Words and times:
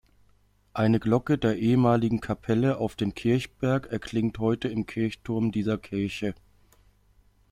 Eine 0.73 0.99
Glocke 0.99 1.37
der 1.37 1.59
ehemaligen 1.59 2.21
Kapelle 2.21 2.77
auf 2.79 2.95
dem 2.95 3.13
Kirchberg 3.13 3.85
erklingt 3.91 4.39
heute 4.39 4.67
im 4.67 4.87
Kirchturm 4.87 5.51
dieser 5.51 5.77
Kirche. 5.77 6.33